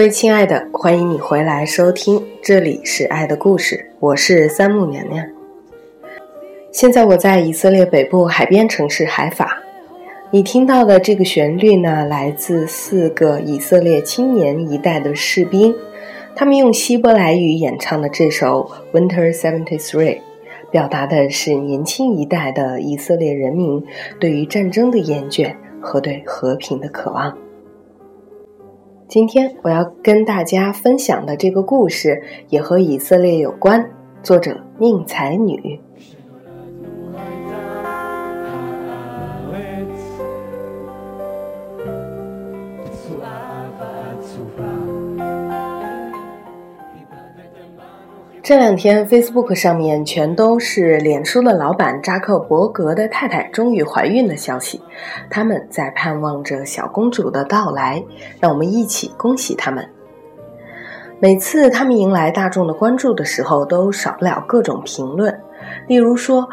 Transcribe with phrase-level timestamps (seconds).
[0.00, 5.22] 各位亲爱的，欢迎你回来收听，这里是爱的故事，我是三木娘娘。
[6.72, 9.62] 现在我在以色列北部海边城市海法，
[10.30, 15.74] 你听到的这个旋律呢，来自四个以色列青年一代的士兵，
[16.34, 20.14] 他们用希伯来语演唱的这首《Winter Seventy Three》，
[20.70, 23.84] 表达的是年轻一代的以色列人民
[24.18, 27.36] 对于战争的厌倦和对和平的渴望。
[29.10, 33.90] 今天我要跟大家分享的这个故事也和以色列有关，
[34.22, 35.80] 作者宁采女。
[48.50, 54.80] 这两天，Facebook 上面全都是脸书的老板扎克伯格的太太终于怀孕的消息。
[55.30, 58.02] 他们在盼望着小公主的到来，
[58.40, 59.88] 让我们一起恭喜他们。
[61.20, 65.32] 每次他们迎来大众的关注的时候，都少不了各种评论，
[65.86, 66.48] 例如说：“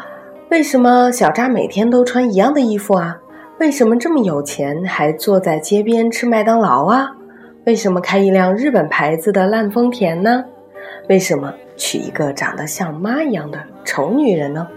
[0.52, 3.18] 为什么小扎每天都穿一样的衣服啊？
[3.58, 7.10] 为什么这么有钱还坐在街边吃麦当劳啊？
[7.66, 10.44] 为什么开一辆日本牌子的烂丰田呢？
[11.08, 14.68] 为什么？”娶一个长得像妈一样的丑女人呢？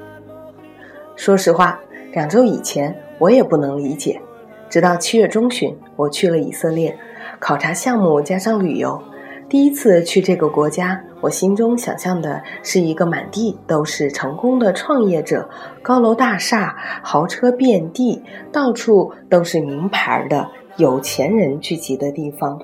[1.18, 1.80] 说实话，
[2.14, 4.22] 两周以前我也不能理解，
[4.70, 6.98] 直到七月中旬，我去了以色列，
[7.40, 9.02] 考察项目加上旅游，
[9.50, 15.50] 第一次去这个国家，我心中想象的是一个满地都是成功的创业者，
[15.82, 20.48] 高楼大厦、豪车遍地，到处都是名牌的
[20.78, 22.60] 有钱人聚集的地方，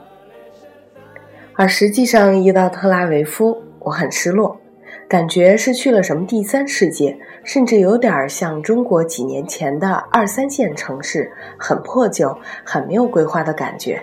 [1.53, 3.63] 而实际上一到特拉维夫。
[3.87, 4.59] 我很失落，
[5.07, 14.01] 感觉是去了什么第三世界，甚至有点像中国几年前的二三线城市，很破旧、很没有规划的感觉。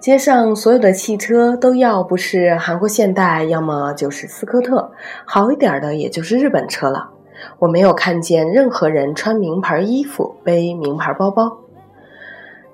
[0.00, 4.90] 街上所有的汽车都要不是韩国现代，要么就是斯科特，
[5.24, 7.08] 好一点的也就是日本车了。
[7.60, 11.58] 我没有看见任何人穿名牌衣服、背名牌包包，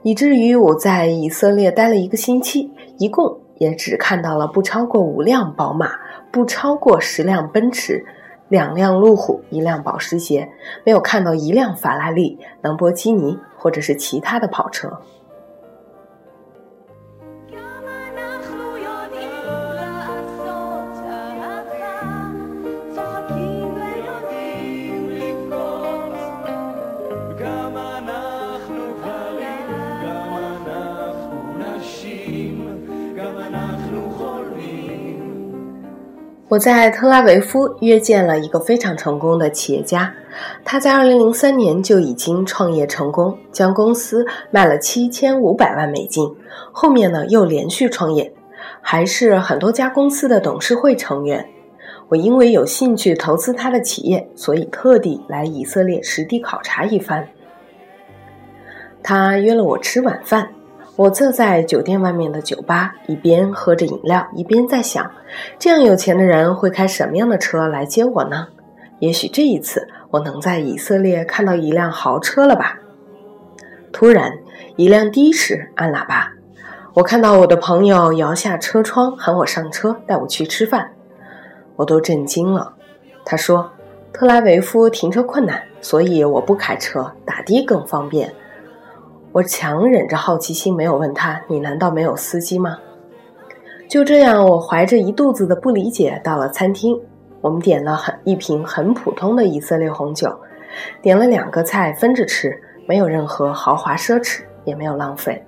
[0.03, 3.44] 以至于我在以色列待了一个星期，一共。
[3.59, 5.93] 也只看到了不超过五辆宝马，
[6.31, 8.05] 不超过十辆奔驰，
[8.49, 10.51] 两辆路虎，一辆保时捷，
[10.85, 15.01] 没有看到一辆法拉利、兰博基尼或者是其他的跑车。
[36.55, 40.15] 我在特拉维夫约见了一个非常成功的企业家，
[40.65, 46.33] 他在2003年就已经创业成功，将公司卖了7500万美金。
[46.71, 48.33] 后面呢又连续创业，
[48.81, 51.45] 还是很多家公司的董事会成员。
[52.07, 57.27] 我因为有兴趣投资他的企业，所以特地来以色列实地考察一番。
[59.03, 60.49] 他约了我吃晚饭。
[60.97, 65.11] 我坐在酒店外面的酒吧，一边喝着饮料，一边在想：
[65.59, 68.47] 这样有钱的人会开什么样的车来接我呢？
[69.01, 72.79] 也许这一次我能在以色列看到一辆豪车了吧？
[73.93, 74.39] 突然，
[74.77, 76.33] 一辆的士按喇叭，
[76.95, 80.93] 我看到我的朋友摇下车窗喊我上车，带我去吃饭。
[81.75, 82.75] 我都震惊了。
[83.25, 83.73] 他说
[84.15, 88.33] ：“特拉维夫停车困难，所以我不开车，打的更方便。”
[89.35, 92.79] 我强忍着好奇心，没有问他：“你难道没有司机吗？”
[93.91, 96.97] 就这样，我怀着一肚子的不理解到了餐厅。
[97.41, 100.33] 我们点了很一瓶很普通的以色列红酒，
[101.03, 105.45] 点了两个菜分着吃，没有任何豪华奢侈，也没有浪费。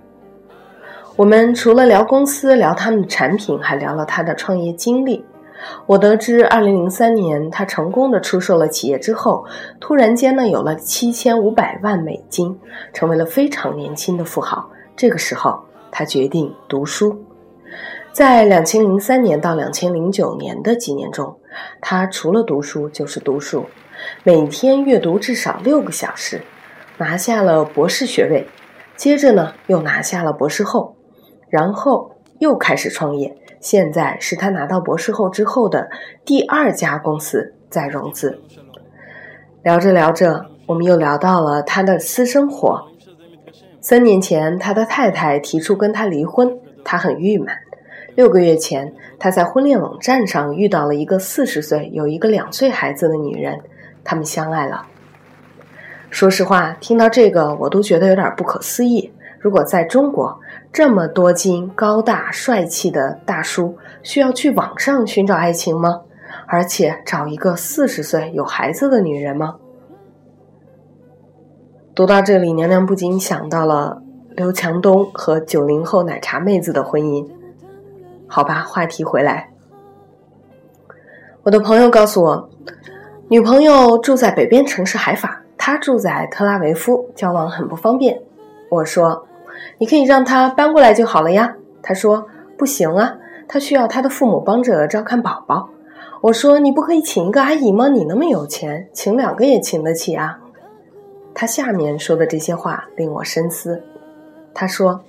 [1.14, 5.24] 我们除了聊公司、聊他们的产品，还聊了他的创业经历。
[5.86, 9.44] 我得知，二零零三年他成功的出售了企业之后，
[9.80, 12.58] 突然间呢有了七千五百万美金，
[12.92, 14.68] 成为了非常年轻的富豪。
[14.96, 15.58] 这个时候，
[15.90, 17.24] 他决定读书。
[18.12, 21.36] 在两千零三年到两千零九年的几年中，
[21.80, 23.66] 他除了读书就是读书，
[24.24, 26.40] 每天阅读至少六个小时，
[26.96, 28.46] 拿下了博士学位。
[28.96, 30.96] 接着呢，又拿下了博士后，
[31.50, 33.36] 然后又开始创业。
[33.66, 35.90] 现在是他拿到博士后之后的
[36.24, 38.40] 第二家公司在融资。
[39.64, 42.86] 聊着聊着，我们又聊到了他的私生活。
[43.80, 47.48] 三年前，他的太太提出跟他离婚，他很郁闷。
[48.14, 53.58] 六个月前，他在婚恋网站上遇到了一个四十岁、有一个两岁孩子的女人，
[54.04, 54.86] 他们相爱了。
[56.08, 59.12] 说实话，听到这个我都觉得有点不可思议。
[59.40, 60.38] 如果在中国，
[60.76, 66.02] 这么多金、高大、帅气的大叔，需要去网上寻找爱情吗？
[66.46, 69.56] 而且找一个四十岁有孩子的女人吗？
[71.94, 77.26] 读到这里，娘娘不禁想到了刘强东和九零后奶茶妹子的婚姻。
[78.26, 79.48] 好吧，话题回来，
[81.44, 82.50] 我的朋友告诉我，
[83.30, 88.20] 女朋友住在北边城市海法，他住在特拉维夫，交往很不方便。
[88.68, 89.26] 我说，
[89.78, 91.56] 你可以让他搬过来就好了呀。
[91.82, 92.26] 他说
[92.56, 93.16] 不行啊，
[93.46, 95.68] 他需要他的父母帮着照看宝宝。
[96.22, 97.88] 我说：“你不可以请一个阿姨吗？
[97.88, 100.38] 你那么有钱，请两个也请得起啊。”
[101.34, 103.82] 他下面说的这些话令我深思。
[104.54, 105.02] 他说：“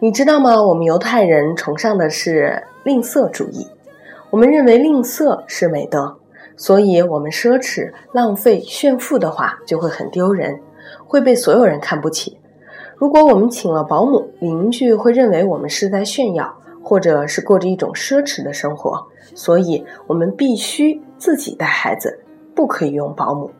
[0.00, 0.60] 你知道吗？
[0.62, 3.68] 我们犹太人崇尚的是吝啬主义，
[4.30, 6.16] 我们认为吝啬是美德，
[6.56, 10.58] 所以我们奢侈、浪费、炫富的话就会很丢人，
[11.06, 12.38] 会被所有人看不起。
[13.02, 19.04] 如果我们请了保姆，邻居会认为我们是在炫耀，或者是过着一种奢侈的生活。”
[19.34, 22.22] 所以，我们必须自己带孩子，
[22.54, 23.50] 不可以用保姆。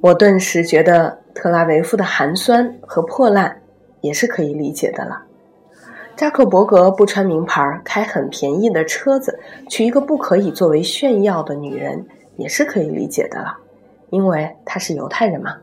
[0.00, 3.60] 我顿时觉得特拉维夫的寒酸和破烂
[4.00, 5.24] 也是可以理解的了。
[6.16, 9.38] 扎克伯格不穿名牌，开很便宜的车子，
[9.68, 12.06] 娶一个不可以作为炫耀的女人，
[12.38, 13.58] 也是可以理解的了，
[14.08, 15.54] 因为他是犹太人嘛。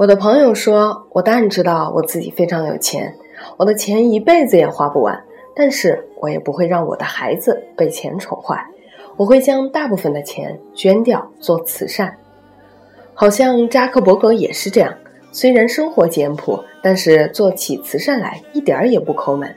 [0.00, 3.14] 我的朋友说：“我当然知道我自己非常有钱，
[3.58, 5.22] 我的钱一辈子也花不完。
[5.54, 8.64] 但是我也不会让我的孩子被钱宠坏，
[9.18, 12.16] 我会将大部分的钱捐掉做慈善。
[13.12, 14.94] 好像扎克伯格也是这样，
[15.32, 19.54] 虽然生活简朴，但是做起慈善来一点儿也不抠门。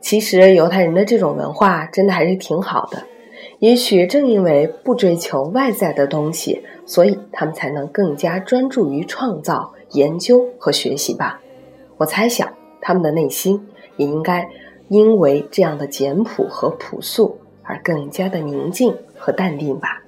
[0.00, 3.02] 其实犹太人的这种文化真的还是挺好的。
[3.58, 11.40] 也许正因为不追求外在的东西。”所以他们才能更加专注于创造、研究和学习吧。
[11.96, 13.64] 我猜想，他们的内心
[13.96, 14.48] 也应该
[14.88, 20.02] 因为这样的简朴和朴素而更加的宁静和淡定吧。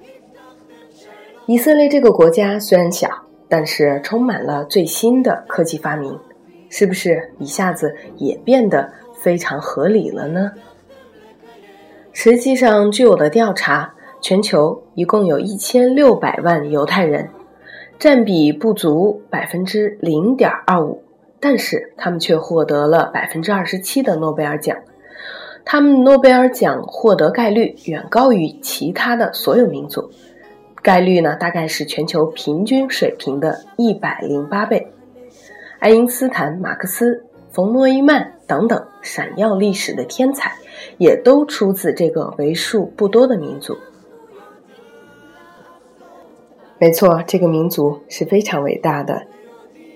[1.45, 3.07] 以色列这个国家虽然小，
[3.47, 6.19] 但是充满了最新的科技发明，
[6.67, 8.91] 是不是一下子也变得
[9.21, 10.51] 非常合理了呢？
[12.11, 13.95] 实际上，据我的调查。
[14.23, 17.29] 全球一共有一千六百万犹太人，
[17.99, 21.03] 占比不足百分之零点二五，
[21.41, 24.77] 但是他们却获得了百分之二十七的诺贝尔奖。
[25.65, 30.09] 他们诺贝尔奖获得概率远高于其他的所有民族，
[30.81, 34.87] 概率呢大概是全球平均水平的一百零八倍。
[35.79, 40.53] 爱因斯坦、马克思、冯诺依曼等等闪耀历史的天才，
[40.97, 43.77] 也都出自这个为数不多的民族。
[46.83, 49.25] 没错，这个民族是非常伟大的，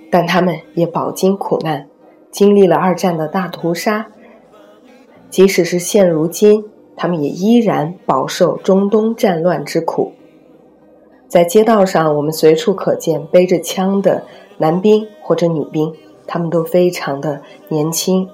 [0.10, 1.90] 但他们也饱经苦难，
[2.32, 4.08] 经历了二战的大屠杀。
[5.30, 6.64] 即使是现如今，
[6.96, 10.14] 他们也依然饱受中东战乱之苦。
[11.28, 14.24] 在街道上，我们随处可见背着枪的
[14.58, 15.94] 男兵或者女兵，
[16.26, 18.30] 他们都非常的年轻。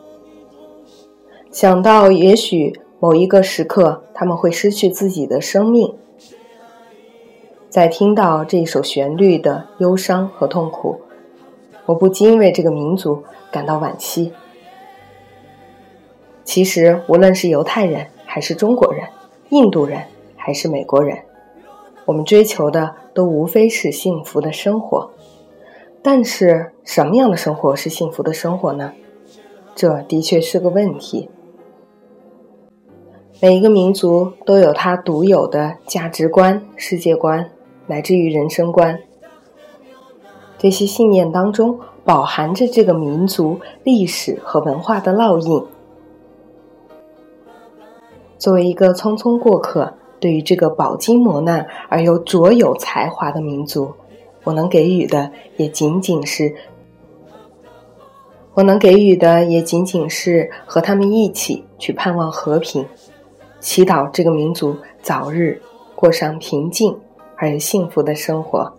[1.50, 5.96] 想到也许某一个时刻，他们会失去自己的生命。
[7.74, 11.02] 在听到这一首旋律的忧伤和痛苦，
[11.88, 14.32] 我不禁为这个民族感到惋惜。
[16.44, 19.08] 其实，无论是犹太人，还是中国人、
[19.50, 20.04] 印度人，
[20.36, 21.18] 还是美国人，
[22.06, 25.10] 我们追求的都无非是幸福的生活。
[26.04, 28.94] 但是，什么样的生活是幸福的生活呢？
[29.74, 31.28] 这的确是个问题。
[33.42, 37.50] 每一个民族都有它独有的价值观、世界观。
[37.88, 39.00] 乃至于人生观，
[40.58, 45.64] 这些信念当中饱含着这个民族历史和文化的烙印。
[48.38, 53.94] 作为一个匆匆过客，对于这个饱经磨难而又卓有才华的民族，
[54.44, 56.56] 我能给予的也仅仅是，
[58.54, 62.86] 我能给予的也仅仅是和他们一起去盼望和平，
[63.60, 65.62] 祈祷这个民族早日
[65.96, 66.98] 过上平静。
[67.44, 68.74] 而幸福的生活。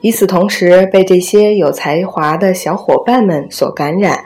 [0.00, 4.24] 与此同时，被这些有才华的小伙伴们所感染，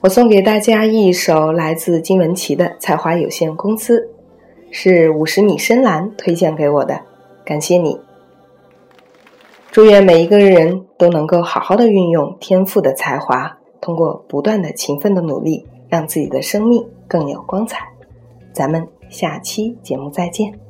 [0.00, 4.00] 我送给大家一首来自金文岐的《才华有限公司》，
[4.72, 7.00] 是五十米深蓝推荐给我的，
[7.44, 8.00] 感谢你。
[9.70, 17.88] 祝愿每一个人都能够好好的运用天赋的才华，通过不断的勤奋的努力，让自己的生命更有光彩。
[18.52, 20.61] 咱们下期节目再见。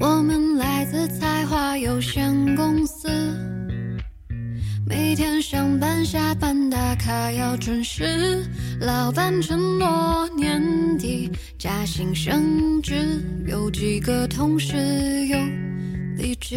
[0.00, 3.08] 我们来自才华有限公司，
[4.86, 8.44] 每天上班下班打卡要准时，
[8.80, 10.62] 老板承诺年
[10.98, 14.76] 底加薪升职，有几个同事
[15.26, 15.36] 又
[16.16, 16.56] 离职，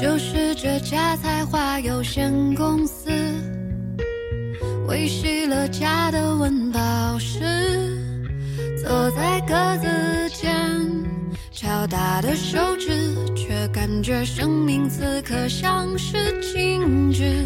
[0.00, 3.10] 就是这家才华有限公司，
[4.88, 6.80] 维系了家的温饱
[7.18, 7.38] 时。
[8.80, 10.50] 坐在格子间，
[11.52, 17.44] 敲打的手指，却感觉生命此刻像是静止。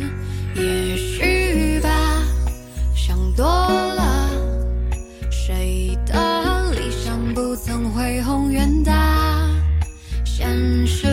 [0.55, 1.91] 也许吧，
[2.95, 4.31] 想多了。
[5.29, 9.51] 谁的理想不曾恢宏远大？
[10.25, 11.07] 现实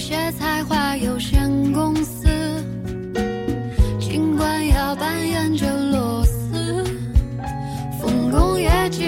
[0.00, 2.26] 写才华有限公司，
[4.00, 6.82] 尽管要扮演着螺丝，
[8.00, 9.04] 丰功业绩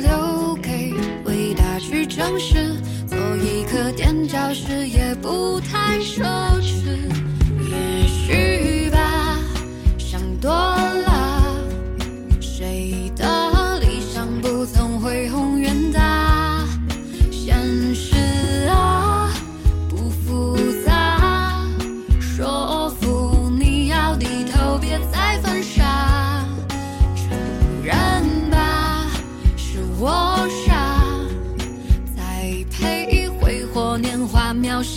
[0.00, 2.76] 留给伟大去证实，
[3.08, 6.22] 做一颗垫脚石也不太奢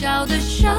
[0.02, 0.72] 小的生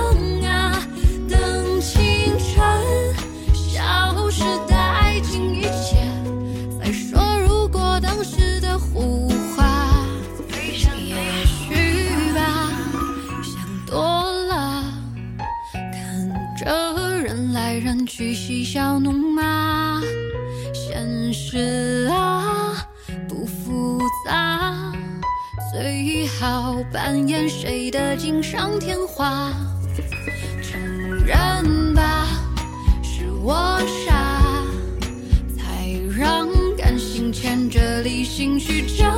[26.93, 29.53] 扮演谁的锦上添花。
[30.63, 30.81] 承
[31.25, 32.27] 认吧，
[33.03, 34.65] 是我傻，
[35.57, 39.09] 才让感性牵着理性去挣